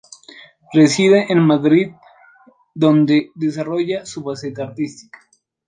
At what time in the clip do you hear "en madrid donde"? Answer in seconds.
1.31-3.29